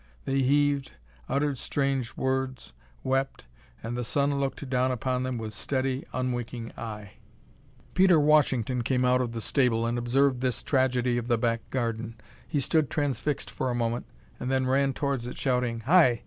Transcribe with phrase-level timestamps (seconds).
[0.25, 0.93] They heaved,
[1.29, 3.45] uttered strange words, wept,
[3.83, 7.17] and the sun looked down upon them with steady, unwinking eye.
[7.93, 12.15] Peter Washington came out of the stable and observed this tragedy of the back garden.
[12.47, 14.07] He stood transfixed for a moment,
[14.39, 16.19] and then ran towards it, shouting: "Hi!